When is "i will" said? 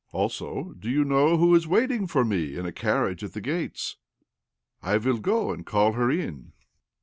4.81-5.19